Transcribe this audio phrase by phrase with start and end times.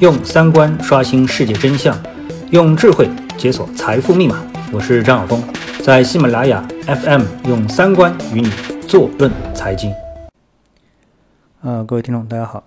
[0.00, 1.92] 用三观刷新世界真相，
[2.52, 4.40] 用智慧解锁财富密码。
[4.72, 5.42] 我是张晓峰，
[5.82, 8.48] 在喜马拉雅 FM 用三观与你
[8.86, 9.92] 坐论财经。
[11.62, 12.62] 啊，各位听众，大家好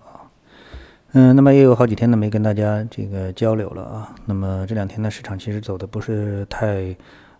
[1.13, 4.13] 嗯，那么也有好几天呢没跟大家这个交流了啊。
[4.25, 6.93] 那么这两天呢，市场其实走的不是太。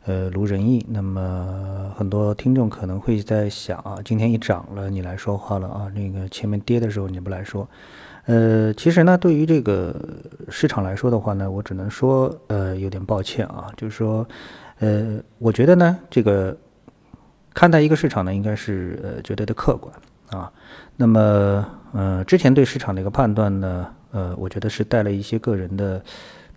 [0.05, 0.83] 呃，如人意。
[0.89, 7.67] 那么很多听众可能会在想啊，今天一涨了，你来说话了啊，那个前面跌的时候你不来说。
[8.25, 9.95] 呃，其实呢，对于这个
[10.49, 14.27] 市场来说的话呢，我只能说呃有点抱歉啊，就是说
[14.79, 16.55] 呃，我觉得呢，这个
[17.53, 19.93] 看待一个市场呢，应该是呃绝对的客观
[20.29, 20.51] 啊。
[20.95, 26.01] 那么呃，之前对市场的一个判断呢，呃，我觉得是带了一些个人的。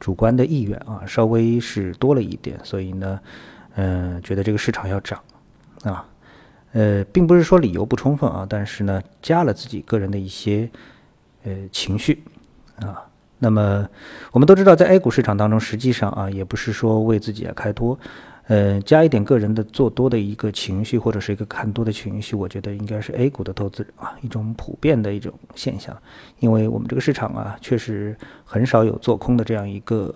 [0.01, 3.19] 主观的意愿啊，稍微是多了一点，所以呢，
[3.77, 5.19] 嗯，觉得这个市场要涨，
[5.85, 6.05] 啊，
[6.73, 10.69] 呃，并不是说理由不充分啊，但是呢，加了自己个人的一些
[11.45, 12.23] 呃情绪
[12.81, 13.05] 啊。
[13.39, 13.89] 那么
[14.33, 17.99] 我们都知道，在 A 股市场当中，实际上啊，也不是说为自己啊开脱。
[18.47, 25.97] 呃，加一点个人的做多的一个情绪，或者是一个看多的情绪，我觉得应该是 A 股的投资人啊一种普遍的一种现象，
[26.41, 30.15] 因为我们这个市场啊，确实很少有做空的这样一个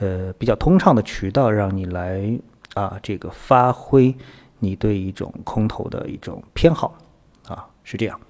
[0.00, 2.36] 呃比较通畅的渠道，让你来
[2.74, 4.12] 啊这个发挥
[4.58, 6.92] 你对一种空头的一种偏好
[7.46, 8.20] 啊，是这样。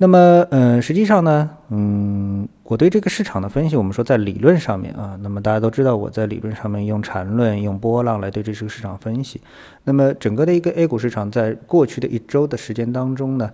[0.00, 9.40] 那么，嗯，实际上呢，嗯，我对这个市场的分析，我们说在理论上面啊，那么大家都知道，我在理论上面用缠论、用波浪来对这个市场分析。
[9.82, 13.50] 那么整个的一个 A 股市场，在过去的一周的时间当中呢，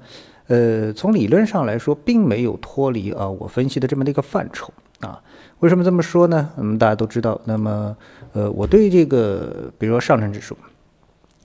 [0.48, 5.19] 呃，从理论上来说，并没有脱离啊我分析的这么的一个范畴啊。
[5.61, 6.50] 为什么这么说呢？
[6.59, 7.97] 嗯，大家都知道，那么，
[8.34, 10.55] 呃，我对这个，比如说上证指数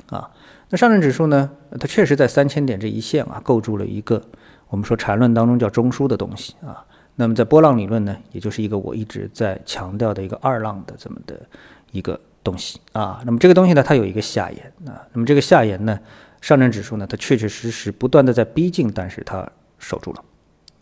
[0.10, 0.30] 啊，
[0.70, 4.22] 那上证指数呢，它确实在三千点这一线啊，构筑了一个。
[4.70, 11.40] 我们说缠论当中叫中枢的东西啊，那么在波浪理论呢，也就是一个我一直在强调的一个二浪的这么的
[11.92, 13.20] 一个东西啊。
[13.26, 15.02] 那么这个东西呢，它有一个下沿啊。
[15.12, 16.00] 那么这个下沿呢，
[16.40, 19.50] 上证指数呢，它确确实实不断的在逼近，但是它
[19.80, 20.24] 守住了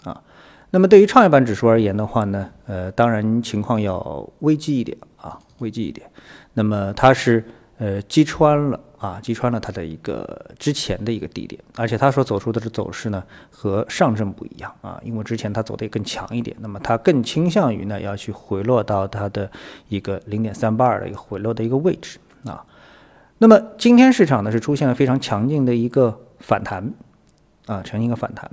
[0.04, 0.22] 啊。
[0.70, 6.06] 那么对于创业板指数而言的话呢，呃，当然情况要危机一点啊，危机一点。
[6.54, 7.44] 那么它是
[7.78, 8.78] 呃击穿了。
[8.98, 19.50] 啊，击穿了它的一个之前的一个低点，而且它所走出的这走势呢，和上证不一样啊，因为之前它走的也更强一点，那么它更倾向于呢要去回落到它的
[19.90, 22.66] 一个零点三八二的一个回落的一个位置啊。
[23.38, 26.92] 那么今天市场呢是出现了非常强劲的一个反弹
[27.68, 28.50] 啊，强劲的反弹。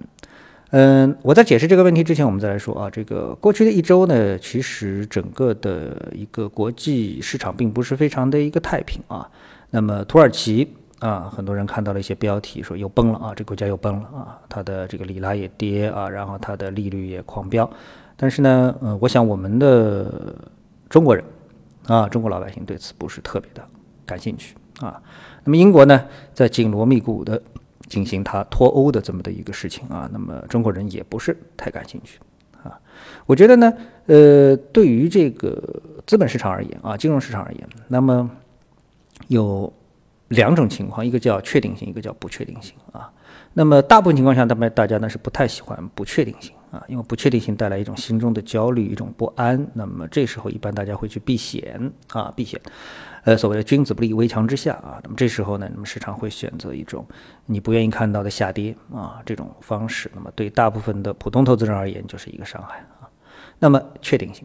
[0.76, 9.30] 嗯，我在解释这个问题之前，我们再来说啊，这个过去的一周呢，其实整个的一个国际市场并不是非常的一个太平啊。
[9.70, 10.68] 那么土耳其
[10.98, 17.70] 啊，很多人看到了一些标题说又崩了啊，这国家又崩了啊，它的这个里拉也跌啊，然后它的利率也狂飙。
[18.16, 20.34] 但是呢，呃，我想我们的
[20.88, 21.24] 中国人
[21.86, 23.64] 啊，中国老百姓对此不是特别的
[24.04, 25.00] 感兴趣啊。
[25.44, 27.40] 那么英国呢，在紧锣密鼓的
[27.88, 32.18] 进行他脱欧的这么的一个事情啊，那么中国人也不是太感兴趣
[32.62, 32.78] 啊。
[33.26, 33.72] 我觉得呢，
[34.06, 35.62] 呃，对于这个
[36.06, 38.30] 资本市场而言啊，金融市场而言，那么。
[39.28, 39.72] 有
[40.28, 43.10] 两种情况，一个叫确定性，一个叫不确定性啊。
[43.52, 49.64] 那么大部分情况下，他们大家呢是不太喜欢不确定性啊，因为不确定性带来一种心中的焦虑，一种不安。
[49.74, 52.60] 那么这时候一般大家会去避险啊，避险。
[53.22, 55.00] 呃，所谓的君子不立危墙之下啊。
[55.04, 57.06] 那么这时候呢，那么市场会选择一种
[57.46, 60.10] 你不愿意看到的下跌啊这种方式。
[60.14, 63.08] 那么对大部分的普通投资人而言，就是一个伤害啊。
[63.60, 64.44] 那么确定性，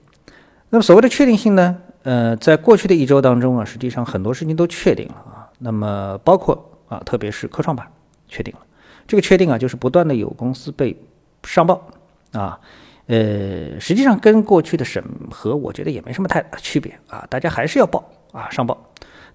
[0.69, 1.75] 那么所谓的确定性呢？
[2.03, 5.49] 呃，在过去的一周当中啊，实际上很多事情都确定了啊。
[5.57, 7.85] 那么包括啊，特别是科创板
[8.29, 8.61] 确定了，
[9.05, 10.97] 这个确定啊，就是不断的有公司被
[11.43, 11.85] 上报
[12.31, 12.59] 啊。
[13.07, 17.25] 呃，实际上跟过去的审核，我觉得也没什么太大区别啊。
[17.29, 18.77] 大家还是要报啊，上报。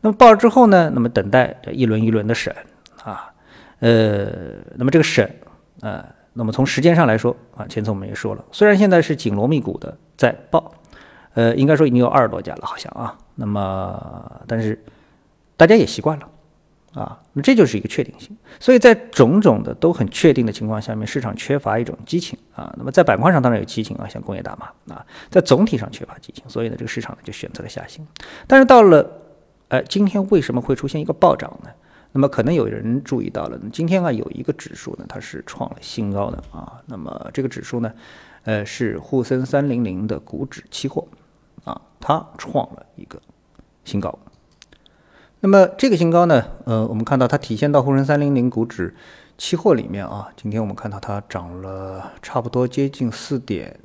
[0.00, 2.54] 那么报了之后呢，那么等待一轮一轮的审
[3.02, 3.32] 啊。
[3.80, 4.28] 呃，
[4.76, 5.28] 那么这个审
[5.80, 10.72] 啊，那么从时间上来说啊，前次我们也说了，虽然现在是紧锣密鼓的在报。
[11.34, 13.18] 呃，应该说已经有二十多家了，好像啊。
[13.34, 14.80] 那么，但是
[15.56, 16.28] 大家也习惯了
[16.94, 17.20] 啊。
[17.32, 18.36] 那这就是一个确定性。
[18.58, 22.72] 所以在种种的都很确定的情况下面，市场缺乏一种激情啊。
[22.78, 28.06] 那么在板块上当然有激情啊，像工业大麻啊，在总体上缺乏激情，所以呢，这个市场呢就选择了下行。
[28.46, 29.10] 但是到了
[29.68, 31.70] 呃今天为什么会出现一个暴涨呢？
[32.12, 36.80] 那么可能有人注意到了，今天啊有一个指数呢，它是创了新高的啊。
[36.86, 37.92] 那么这个指数呢，
[38.44, 41.06] 呃是沪深三零零的股指期货。
[41.64, 43.18] 啊，它创了一个
[43.86, 44.18] 新高。
[45.44, 48.94] 那么这个新高呢，呃，我们看到它体现到沪深三零零股指
[49.36, 50.26] 期货里面啊。
[50.34, 53.78] 今天我们看到它涨了差不多接近四点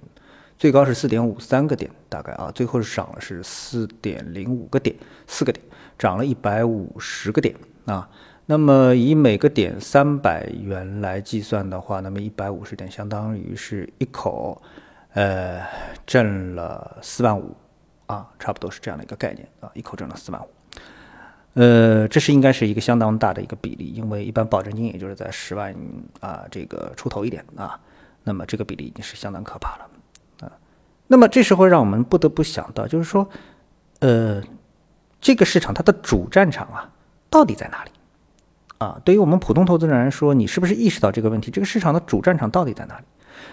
[0.57, 4.95] 最高是四点五三个点，大概啊，最后是涨了是四点零五个点，
[5.27, 5.61] 四个点，
[5.97, 7.53] 涨了一百五十个点
[7.83, 8.09] 啊。
[8.45, 14.61] 那么以每个点三百元来计算的话，那么一百五十点相当于是一口，
[15.11, 15.61] 呃，
[16.05, 17.53] 挣了四万五
[18.05, 20.47] 啊，差不多是这样的一个概念啊，一口挣了四万五。
[21.53, 25.75] 呃，这是应该是一个相当大的一个比例，因为一般保证金也就是在十万
[26.19, 27.79] 啊这个出头一点啊，
[28.23, 29.89] 那么这个比例已经是相当可怕了
[30.41, 30.51] 啊。
[31.07, 33.27] 那么这时候让我们不得不想到，就是说，
[33.99, 34.41] 呃，
[35.19, 36.89] 这个市场它的主战场啊，
[37.29, 37.91] 到底在哪里？
[38.77, 41.51] 啊，对于我们普通投资人来说，你是不是意识到这个问题？
[41.51, 43.05] 这个市场的主战场到底在哪里？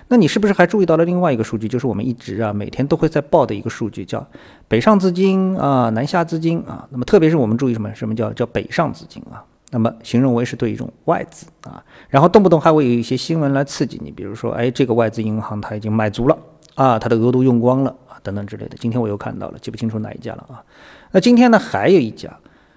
[0.08, 1.68] 那你是不是还注意到了另外一个数据？
[1.68, 4.26] 就是我们一直啊每天都会在报的一个数据，叫
[4.68, 6.86] 北上资金啊，南下资金啊。
[6.90, 7.94] 那么特别是我们注意什么？
[7.94, 9.44] 什么叫叫北上资金啊？
[9.72, 16.38] 那么形容为是对一种外资啊，然后动不动还会有一些新闻来刺激你，比如说，哎，这个外资银行它已经买足了
[16.76, 18.76] 啊，它的额度用光了啊，等等之类的。
[18.78, 20.62] 今天我又看到了，记不清楚哪一家了啊。
[21.10, 22.30] 那今天呢，还有一家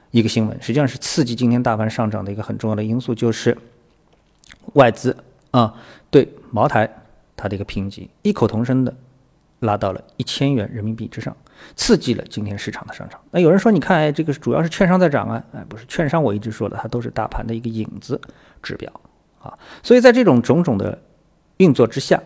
[0.09, 3.55] 一个新闻，实际上是刺激今天大盘上涨的一个很重要的因素，就是
[4.73, 5.15] 外资
[5.51, 5.75] 啊
[6.09, 6.89] 对茅台。
[7.41, 8.93] 它的一个评级异口同声的
[9.59, 11.33] 拉到了一千元人民币之上，
[11.73, 13.17] 刺激了今天市场的上涨。
[13.31, 18.19] 那有人说，你看，哎，这个主要是券商在涨啊，哎，不是券商，我一直说的，它都是大盘的一个影子
[18.61, 18.91] 指标
[19.41, 19.57] 啊。
[19.81, 21.01] 所以在这种种种的
[21.55, 22.21] 运作之下，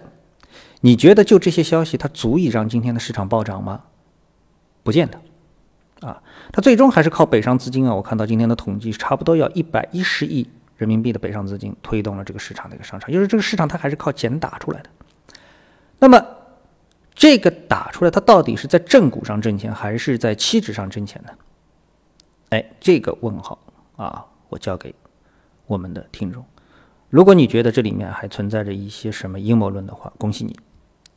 [0.82, 3.84] 你觉得就这些消息，它足以让今天的市场暴涨吗？
[4.82, 7.94] 不见得啊，它最终还是靠北上资金啊。
[7.94, 10.48] 我看到今天的统计，差不多要一百一十亿
[10.78, 14.90] 人民币的北上资金推动了这个市场的一个上涨，就是这个市场它还是靠钱打出来的。
[16.00, 16.26] 那么，
[17.14, 21.30] 这个打出来，它到底是在正股上挣钱，还是在期指上挣钱呢？
[22.50, 23.58] 哎，这个问号
[23.96, 24.94] 啊，我交给
[25.66, 26.44] 我们的听众。
[27.10, 30.60] 如果你觉得这里面还存在着一些什么阴谋论的话，恭喜你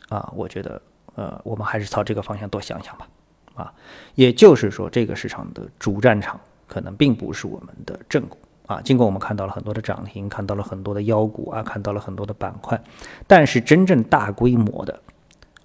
[0.09, 0.31] 啊！
[0.37, 0.81] 我觉得，
[1.15, 3.09] 呃，我们还是朝这个方向多想想吧。
[3.55, 3.75] 啊，
[4.15, 8.39] 也就是说，这个市场的主战场可能并不是我们的正股。
[8.67, 12.81] 啊，尽管我们看到了很多的涨停，看到了很多的妖股啊，看到了很多的板块，
[13.27, 15.01] 但是真正大规模的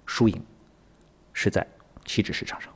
[0.06, 0.42] 输赢
[1.32, 1.66] 是在
[2.04, 2.72] 期指市场上。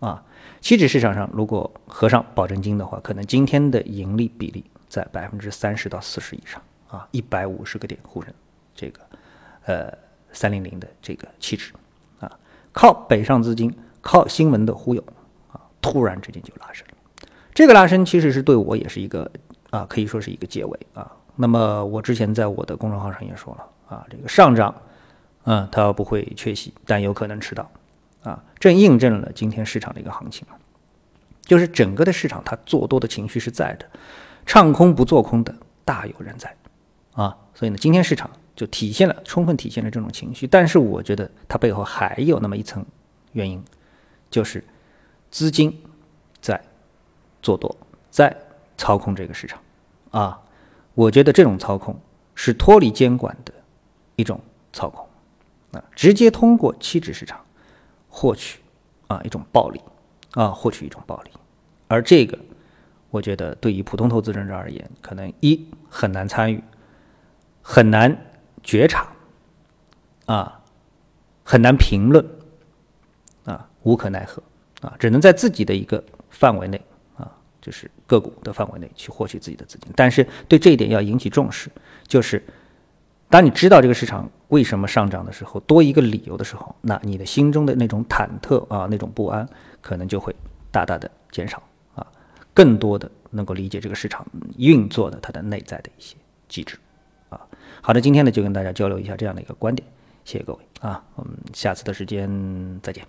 [0.00, 0.24] 啊，
[0.60, 6.62] 期指市场上如果合上保证金的话，可能今天的盈利比例在百分之三十到四十以上。
[6.88, 8.32] 啊，一百五十个点沪深
[8.74, 9.00] 这个
[9.64, 9.92] 呃
[10.30, 11.72] 三零零的这个期指
[12.20, 12.30] 啊，
[12.72, 15.02] 靠北上资金，靠新闻的忽悠
[15.52, 16.86] 啊，突然之间就拉升。
[17.54, 19.30] 这个拉升其实是对我也是一个
[19.70, 21.10] 啊，可以说是一个结尾啊。
[21.36, 24.74] 那么我之前在我的公众号上也说了啊，这个上涨，
[25.44, 27.70] 嗯，它不会缺席，但有可能迟到
[28.24, 28.42] 啊。
[28.58, 30.44] 正印证了今天市场的一个行情，
[31.42, 33.86] 就是整个的市场它做多的情绪是在的，
[34.44, 35.54] 唱空不做空的
[35.84, 36.52] 大有人在
[37.12, 37.36] 啊。
[37.54, 40.44] 所以呢，今天市场就体现了充分体现了这种情绪。
[40.46, 42.84] 但是我觉得它背后还有那么一层
[43.30, 43.62] 原因，
[44.28, 44.64] 就是
[45.30, 45.80] 资金。
[47.44, 47.76] 做多，
[48.10, 48.34] 在
[48.78, 49.60] 操控这个市场，
[50.10, 50.40] 啊，
[50.94, 51.94] 我觉得这种操控
[52.34, 53.52] 是脱离监管的
[54.16, 54.40] 一种
[54.72, 55.06] 操控，
[55.72, 57.38] 啊，直接通过期指市场
[58.08, 58.60] 获取
[59.08, 59.80] 啊一种暴利，
[60.32, 61.30] 啊，获取一种暴利，
[61.86, 62.38] 而这个
[63.10, 66.64] 我觉得对于普通投资人而言，可能一很难参与，
[67.60, 68.16] 很难
[68.62, 69.06] 觉察，
[70.24, 70.62] 啊，
[71.44, 72.26] 很难评论，
[73.44, 74.42] 啊，无可奈何，
[74.80, 76.80] 啊，只能在自己的一个范围内。
[77.64, 81.70] 就是个股的范围内去获取自己的资金，但是对这一点要引起重视。
[82.06, 82.44] 就是
[83.30, 89.48] 当你知道这个市场为什么上涨的时候，多一个理由的时候，那你的心中的那种忐忑啊，那种不安，
[89.80, 90.36] 可能就会
[90.70, 91.62] 大大的减少
[91.94, 92.06] 啊，
[92.52, 94.26] 更多的能够理解这个市场
[94.58, 96.16] 运作的它的内在的一些
[96.50, 96.76] 机制
[97.30, 97.40] 啊。
[97.80, 99.88] 好的，今天呢就跟大家交流一下这样的一个观点，
[100.26, 102.28] 谢谢各位啊，我们下次的时间
[102.82, 103.02] 再见。